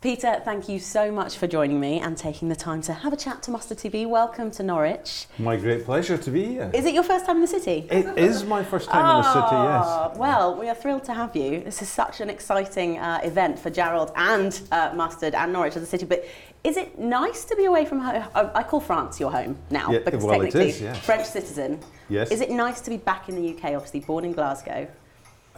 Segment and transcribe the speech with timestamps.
[0.00, 3.16] Peter, thank you so much for joining me and taking the time to have a
[3.16, 4.08] chat to Mustard TV.
[4.08, 5.26] Welcome to Norwich.
[5.40, 6.70] My great pleasure to be here.
[6.72, 7.84] Is it your first time in the city?
[7.90, 10.16] It is my first time in the city, Ah, yes.
[10.16, 11.62] Well, we are thrilled to have you.
[11.64, 15.82] This is such an exciting uh, event for Jarrold and uh, Mustard and Norwich as
[15.82, 16.06] a city.
[16.06, 16.24] But
[16.62, 18.22] is it nice to be away from home?
[18.36, 20.92] I call France your home now Yeah, because well, it technically is, yeah.
[20.94, 21.80] French citizen.
[22.08, 22.30] Yes.
[22.30, 23.74] Is it nice to be back in the UK?
[23.74, 24.86] Obviously, born in Glasgow.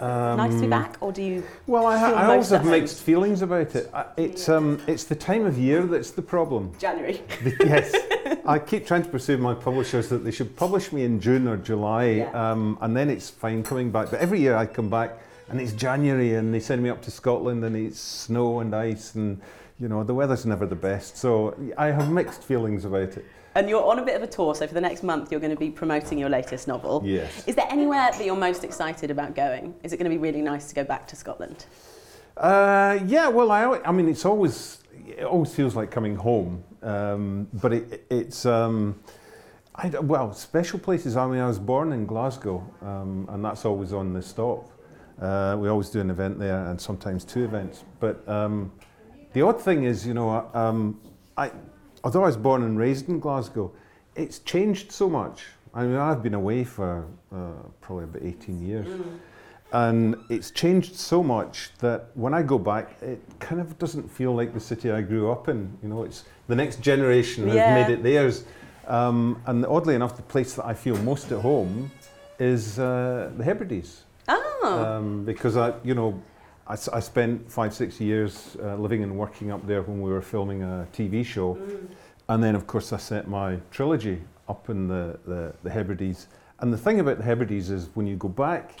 [0.00, 1.42] Nice to be back, or do you?
[1.66, 2.70] Well, I, ha- I always have home?
[2.70, 3.90] mixed feelings about it.
[3.92, 6.72] I- It's, um, it's the time of year that's the problem.
[6.78, 7.20] January.
[7.60, 7.94] Yes.
[8.46, 11.56] I keep trying to persuade my publishers that they should publish me in June or
[11.56, 12.50] July, Yeah.
[12.52, 14.10] um, and then it's fine coming back.
[14.10, 17.10] But every year I come back and it's January and they send me up to
[17.10, 19.40] Scotland and it's snow and ice and,
[19.78, 21.16] you know, the weather's never the best.
[21.16, 23.24] So I have mixed feelings about it.
[23.54, 25.54] And you're on a bit of a tour, so for the next month you're going
[25.54, 27.02] to be promoting your latest novel.
[27.04, 27.46] Yes.
[27.48, 29.74] Is there anywhere that you're most excited about going?
[29.82, 31.66] Is it going to be really nice to go back to Scotland?
[32.36, 36.62] Uh, yeah, well, I, I mean, it's always, it always feels like coming home.
[36.82, 38.98] Um, but it, it's, um,
[39.74, 41.16] I, well, special places.
[41.16, 44.70] I mean, I was born in Glasgow, um, and that's always on the stop.
[45.20, 47.84] Uh, we always do an event there, and sometimes two events.
[47.98, 48.72] But um,
[49.32, 51.00] the odd thing is, you know, um,
[51.36, 51.50] I,
[52.04, 53.72] although I was born and raised in Glasgow,
[54.16, 55.44] it's changed so much.
[55.72, 57.36] I mean, I've been away for uh,
[57.80, 58.88] probably about 18 years.
[59.72, 64.34] And it's changed so much that when I go back, it kind of doesn't feel
[64.34, 65.78] like the city I grew up in.
[65.80, 67.74] You know, it's the next generation has Yeah.
[67.74, 68.44] made it theirs.
[68.88, 71.92] Um, and oddly enough, the place that I feel most at home
[72.40, 74.02] is uh, the Hebrides.
[74.26, 76.20] Oh, Um, because I, you know,
[76.70, 80.10] I, s- I spent five, six years uh, living and working up there when we
[80.10, 81.58] were filming a TV show.
[82.28, 86.28] And then, of course, I set my trilogy up in the, the, the Hebrides.
[86.60, 88.78] And the thing about the Hebrides is when you go back,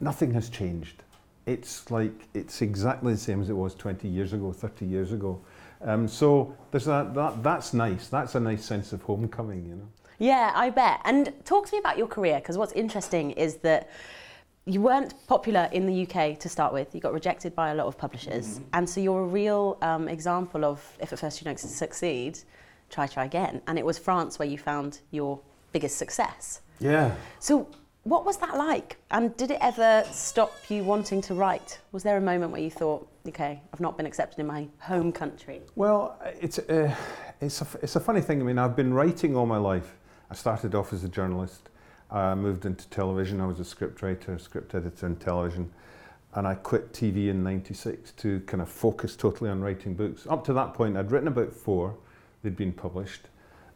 [0.00, 1.02] nothing has changed.
[1.44, 5.38] It's like, it's exactly the same as it was 20 years ago, 30 years ago.
[5.82, 8.08] Um, so there's that, that, that's nice.
[8.08, 9.88] That's a nice sense of homecoming, you know.
[10.18, 11.02] yeah, I bet.
[11.04, 13.90] And talk to me about your career, because what's interesting is that
[14.66, 16.94] you weren't popular in the UK to start with.
[16.94, 18.60] You got rejected by a lot of publishers.
[18.72, 22.38] And so you're a real um, example of if at first you don't succeed,
[22.88, 23.60] try, try again.
[23.66, 25.38] And it was France where you found your
[25.72, 26.62] biggest success.
[26.80, 27.14] Yeah.
[27.40, 27.68] So,
[28.04, 28.96] what was that like?
[29.10, 31.80] And did it ever stop you wanting to write?
[31.92, 35.10] Was there a moment where you thought, okay, I've not been accepted in my home
[35.10, 35.62] country?
[35.74, 36.94] Well, it's uh,
[37.40, 38.40] it's a, it's a funny thing.
[38.42, 39.96] I mean, I've been writing all my life.
[40.30, 41.70] I started off as a journalist.
[42.10, 43.40] I moved into television.
[43.40, 45.70] I was a script writer, script editor in television,
[46.34, 50.26] and I quit TV in '96 to kind of focus totally on writing books.
[50.28, 51.96] Up to that point, I'd written about four.
[52.42, 53.22] They'd been published.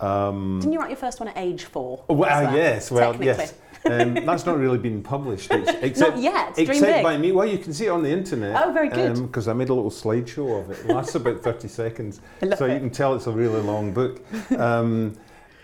[0.00, 2.04] Um, Didn't you write your first one at age four?
[2.08, 2.54] Oh, well, that?
[2.54, 3.54] yes, well, yes.
[3.84, 7.02] Um, that's not really been published, ex- except, yet, dream except big.
[7.02, 7.32] by me.
[7.32, 8.62] Well, you can see it on the internet.
[8.62, 9.14] Oh, very good.
[9.16, 10.78] Because I made a little slideshow of it.
[10.80, 12.20] It lasts about 30 seconds.
[12.56, 14.20] So you can tell it's a really long book.
[14.58, 15.16] Um,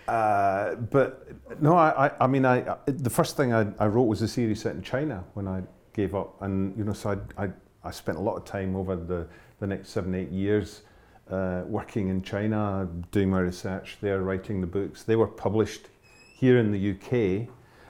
[0.07, 1.27] uh, but
[1.61, 4.27] no, I, I, I mean, I, I- the first thing I, I wrote was a
[4.27, 5.63] series set in China when I
[5.93, 6.41] gave up.
[6.41, 7.49] And, you know, so I, I,
[7.83, 9.27] I spent a lot of time over the,
[9.59, 10.81] the next seven, eight years
[11.29, 15.03] uh, working in China, doing my research there, writing the books.
[15.03, 15.87] They were published
[16.35, 17.49] here in the UK.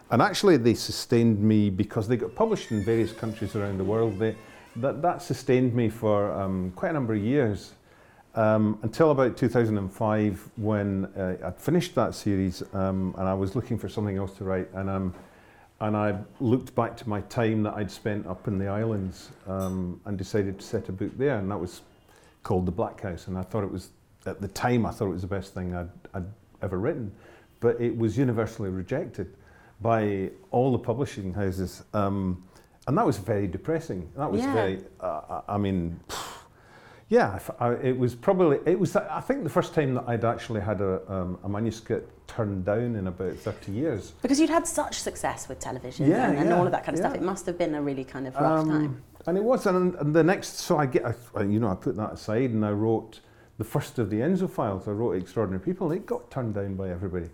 [0.09, 4.17] And actually, they sustained me because they got published in various countries around the world.
[4.17, 4.35] They,
[4.78, 7.73] that, that sustained me for um, quite a number of years
[8.37, 13.79] um, until about 2005 when uh, I'd finished that series um, and I was looking
[13.79, 14.71] for something else to write.
[14.73, 15.13] And, um,
[15.81, 19.99] and I looked back to my time that I'd spent up in the islands um,
[20.05, 21.39] and decided to set a book there.
[21.39, 21.81] And that was
[22.43, 23.27] called The Blackhouse.
[23.27, 23.89] And I thought it was,
[24.27, 26.25] at the time, I thought it was the best thing I'd, I'd
[26.61, 27.11] ever written.
[27.59, 29.33] But it was universally rejected
[29.81, 31.83] by all the publishing houses.
[31.95, 32.43] Um,
[32.85, 34.11] and that was very depressing.
[34.15, 34.53] That was Yeah.
[34.53, 35.99] very, uh, I I mean,
[37.09, 40.59] yeah, I, it was probably, it was, I think the first time that I'd actually
[40.62, 44.12] had a, um, a manuscript turned down in about 30 years.
[44.22, 46.97] Because you'd had such success with television Yeah, and, and yeah, all of that kind
[46.97, 47.16] of stuff.
[47.16, 49.03] It must have been a really kind of rough Um, time.
[49.25, 51.96] And it was, and, and the next, so I get, I, you know, I put
[51.96, 53.22] that aside and I wrote
[53.58, 54.87] the first of the Enzo files.
[54.87, 55.91] I wrote Extraordinary People.
[55.91, 57.29] and It got turned down by everybody,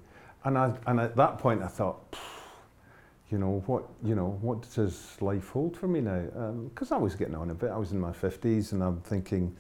[0.45, 2.18] and I, and at that point I thought, "Pff,
[3.33, 6.24] you know, what, you know, what does life hold for me now?
[6.38, 7.71] Um, because I was getting on a bit.
[7.71, 9.57] I was in my fifties, and I'm thinking,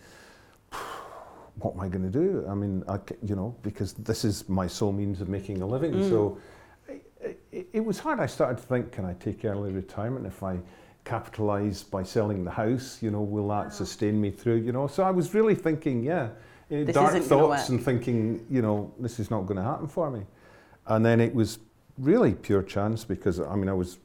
[1.55, 2.45] what am I going to do?
[2.47, 6.07] I mean, I, you know, because this is my sole means of making a living.
[6.07, 6.37] So
[6.87, 8.19] it, it, it was hard.
[8.19, 10.59] I started to think, can I take early retirement if I
[11.03, 12.99] capitalise by selling the house?
[13.01, 14.57] You know, will that sustain me through?
[14.57, 16.29] You know, so I was really thinking, yeah,
[16.69, 20.11] eh, This dark thoughts and thinking, you know, this is not going to happen for
[20.11, 20.27] me.
[20.85, 21.57] And then it was
[21.97, 23.99] really pure chance because I mean I was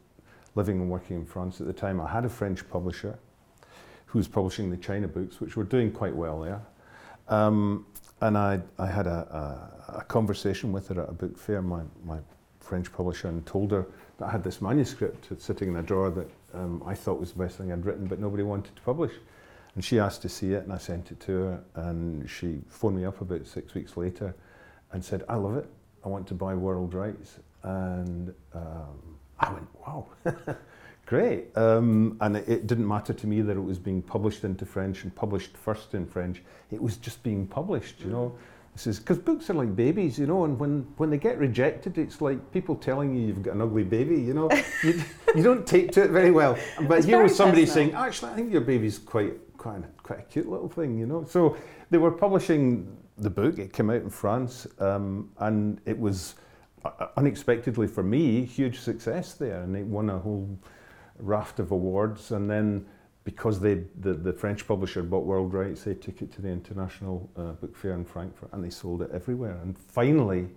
[0.55, 2.01] living and working in France at the time.
[2.01, 3.19] I had a French publisher
[4.07, 6.61] who was publishing the China books, which were doing quite well there.
[7.29, 7.87] Um,
[8.21, 11.83] and I, I had a, a, a, conversation with her at a book fair, my,
[12.05, 12.19] my
[12.59, 13.87] French publisher, and told her
[14.17, 17.39] that I had this manuscript sitting in a drawer that um, I thought was the
[17.39, 19.13] best thing I'd written, but nobody wanted to publish.
[19.75, 22.97] And she asked to see it, and I sent it to her, and she phoned
[22.97, 24.35] me up about six weeks later
[24.93, 25.69] and said, I love it.
[26.05, 27.39] I want to buy world rights.
[27.63, 30.07] And um, I went, wow,
[31.07, 31.57] great.
[31.57, 35.03] Um, and it, it, didn't matter to me that it was being published into French
[35.03, 36.43] and published first in French.
[36.71, 38.35] It was just being published, you know.
[38.75, 41.99] This is because books are like babies, you know, and when, when they get rejected,
[41.99, 44.49] it's like people telling you you've got an ugly baby, you know.
[44.85, 45.03] you,
[45.35, 46.57] you don't take to it very well.
[46.83, 47.91] But it's here was somebody personal.
[47.91, 51.25] saying, actually, I think your baby's quite, quite, quite a cute little thing, you know.
[51.29, 51.57] So
[51.91, 53.59] they were publishing the book.
[53.59, 56.37] It came out in France, um, and it was
[57.17, 60.59] unexpectedly for me huge success there, and it won a whole
[61.19, 62.31] raft of awards.
[62.33, 62.87] And then
[63.25, 67.31] because they the, the French publisher bought world rights, they took it to the international
[67.37, 69.59] uh, book fair in Frankfurt, and they sold it everywhere.
[69.63, 70.49] And finally.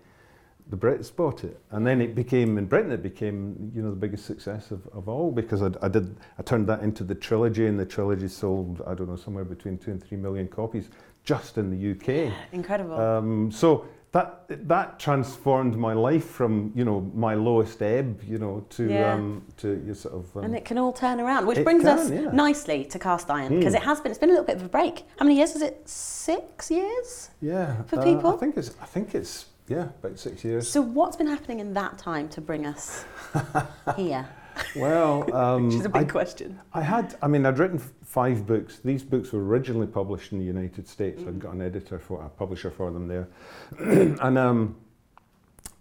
[0.70, 2.92] The Brits bought it, and then it became in Britain.
[2.92, 6.16] It became, you know, the biggest success of, of all because I, I did.
[6.38, 9.80] I turned that into the trilogy, and the trilogy sold, I don't know, somewhere between
[9.80, 10.90] two and three million copies
[11.24, 12.34] just in the UK.
[12.52, 13.00] Incredible.
[13.00, 18.66] Um, so that that transformed my life from you know my lowest ebb, you know,
[18.72, 19.14] to yeah.
[19.14, 20.38] um, to you sort of.
[20.38, 22.30] Um, and it can all turn around, which brings can, us yeah.
[22.32, 23.78] nicely to cast iron because mm.
[23.78, 24.12] it has been.
[24.12, 25.04] It's been a little bit of a break.
[25.18, 25.88] How many years was it?
[25.88, 27.30] Six years.
[27.42, 27.84] Yeah.
[27.84, 28.72] For uh, people, I think it's.
[28.82, 29.46] I think it's.
[29.68, 30.70] Yeah, about six years.
[30.70, 33.06] So what's been happening in that time to bring us
[33.96, 34.28] here?
[34.76, 36.60] Well, um, which is a big I, question.
[36.74, 37.16] I had.
[37.22, 38.80] I mean, I'd written five books.
[38.84, 41.22] These books were originally published in the United States.
[41.22, 41.28] Mm.
[41.28, 43.28] I'd got an editor for a publisher for them there,
[43.80, 44.76] and um,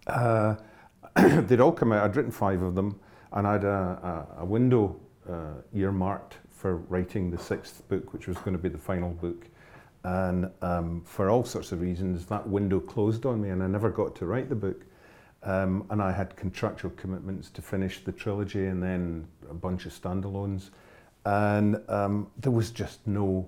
[0.07, 0.55] uh,
[1.15, 2.03] they'd all come out.
[2.03, 2.99] I'd written five of them,
[3.33, 8.27] and I had a, a, a window uh, earmarked for writing the sixth book, which
[8.27, 9.47] was going to be the final book.
[10.03, 13.89] And um, for all sorts of reasons, that window closed on me, and I never
[13.89, 14.85] got to write the book.
[15.43, 19.91] Um, and I had contractual commitments to finish the trilogy and then a bunch of
[19.91, 20.69] standalones
[21.25, 23.47] and um, there was just no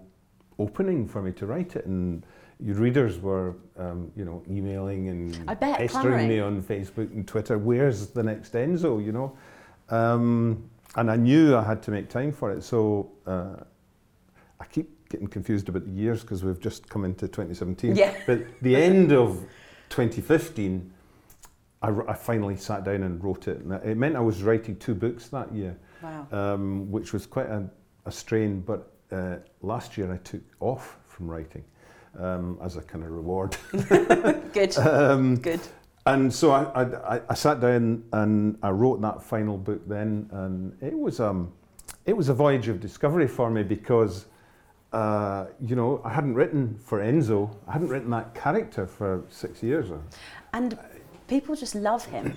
[0.60, 1.86] opening for me to write it.
[1.86, 2.26] And
[2.60, 7.58] your readers were, um, you know, emailing and bet, pestering me on Facebook and Twitter.
[7.58, 9.04] Where's the next Enzo?
[9.04, 9.38] You know,
[9.90, 12.64] um, and I knew I had to make time for it.
[12.64, 13.56] So uh,
[14.60, 17.96] I keep getting confused about the years because we've just come into 2017.
[17.96, 18.14] Yeah.
[18.28, 19.44] But the end of
[19.90, 20.92] 2015.
[21.84, 23.60] I, I finally sat down and wrote it.
[23.60, 26.28] And it meant I was writing two books that year wow.
[26.32, 27.68] um, which was quite a,
[28.06, 28.62] a strain.
[28.62, 31.64] But uh, last year I took off from writing
[32.20, 33.56] um, as a kind of reward.
[34.54, 34.78] Good.
[34.78, 35.62] um, Good.
[36.06, 40.76] And so I, I, I, sat down and I wrote that final book then, and
[40.82, 41.54] it was um,
[42.06, 44.26] it was a voyage of discovery for me because.
[44.92, 47.50] Uh, you know, I hadn't written for Enzo.
[47.68, 49.90] I hadn't written that character for six years.
[50.54, 50.78] And
[51.34, 52.36] people just love him.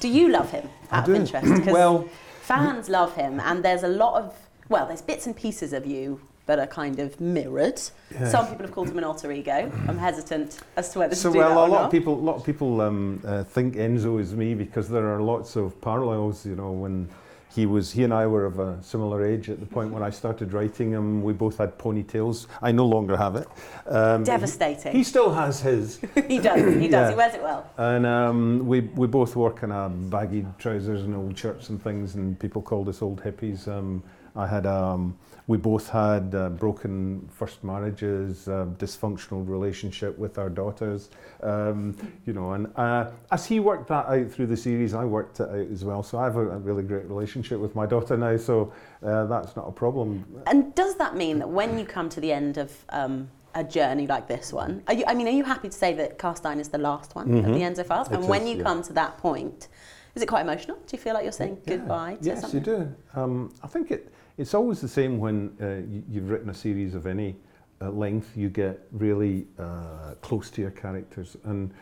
[0.00, 1.66] Do you love him out of interest?
[1.66, 2.08] well,
[2.42, 4.34] Fans love him, and there's a lot of
[4.68, 7.80] well, there's bits and pieces of you that are kind of mirrored.
[8.10, 8.28] Yeah.
[8.28, 9.70] Some people have called him an alter ego.
[9.88, 11.84] I'm hesitant as to whether so, to do well, that a lot not.
[11.84, 15.20] of people, a lot of people um, uh, think Enzo is me because there are
[15.22, 16.44] lots of parallels.
[16.44, 17.08] You know, when
[17.54, 20.10] he was he and I were of a similar age at the point when I
[20.10, 21.22] started writing him.
[21.22, 22.46] We both had ponytails.
[22.60, 23.48] I no longer have it.
[23.86, 24.92] Um, Devastating.
[24.92, 26.00] He, he, still has his.
[26.28, 26.74] he does.
[26.74, 26.92] He does.
[26.92, 27.10] Yeah.
[27.10, 27.70] He wears it well.
[27.78, 32.16] And um, we we both wore kind of baggy trousers and old shirts and things,
[32.16, 33.68] and people called us old hippies.
[33.68, 34.02] Um,
[34.36, 40.48] I had um, we both had uh, broken first marriages, uh, dysfunctional relationship with our
[40.48, 41.10] daughters,
[41.42, 42.52] um, you know.
[42.52, 45.84] And uh, as he worked that out through the series, I worked it out as
[45.84, 46.02] well.
[46.02, 48.36] So I have a, a really great relationship with my daughter now.
[48.38, 48.72] So
[49.02, 50.24] uh, that's not a problem.
[50.46, 54.06] And does that mean that when you come to the end of um, a journey
[54.06, 56.58] like this one, are you, I mean, are you happy to say that Cast Iron
[56.58, 57.50] is the last one mm-hmm.
[57.50, 58.08] of the Enzo Files?
[58.08, 58.62] And when you yeah.
[58.62, 59.68] come to that point,
[60.14, 60.78] is it quite emotional?
[60.78, 61.76] Do you feel like you're saying yeah.
[61.76, 62.60] goodbye to yes, something?
[62.60, 63.20] Yes, you do.
[63.20, 66.94] Um, I think it it's always the same when uh, you, have written a series
[66.94, 67.36] of any
[67.80, 71.36] uh, length, you get really uh, close to your characters.
[71.44, 71.72] And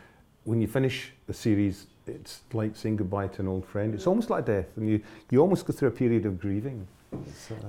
[0.44, 3.94] when you finish a series, it's like saying goodbye to an old friend.
[3.94, 6.86] It's almost like death, and you, you almost go through a period of grieving.
[7.12, 7.16] Uh,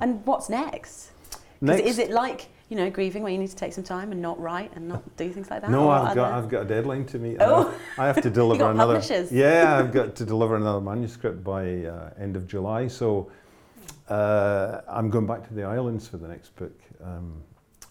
[0.02, 1.12] and what's next?
[1.62, 1.82] next?
[1.82, 4.40] Is it like you know grieving where you need to take some time and not
[4.40, 5.70] write and not do things like that?
[5.70, 7.38] No, I've got I've got a deadline to meet.
[7.40, 7.74] Oh.
[7.98, 9.00] I have to deliver another.
[9.00, 9.32] Publishers.
[9.32, 12.88] Yeah, I've got to deliver another manuscript by uh, end of July.
[12.88, 13.30] So
[14.10, 17.42] uh, I'm going back to the islands for the next book, um,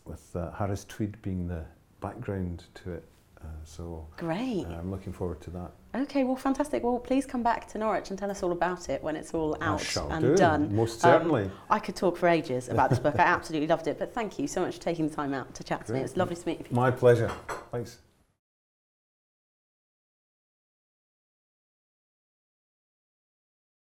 [0.04, 1.64] with uh, Harris Tweed being the
[2.00, 3.04] background to it.
[3.40, 4.66] Uh, so Great.
[4.66, 5.72] uh, I'm looking forward to that.
[5.94, 6.82] Okay, well, fantastic.
[6.82, 9.56] Well, please come back to Norwich and tell us all about it when it's all
[9.60, 10.74] out and do, done.
[10.74, 11.50] most Um, certainly.
[11.68, 13.16] I could talk for ages about this book.
[13.18, 13.98] I absolutely loved it.
[13.98, 16.00] But thank you so much for taking the time out to chat to me.
[16.00, 16.66] It's lovely to meet you.
[16.70, 17.30] My pleasure.
[17.72, 17.98] Thanks.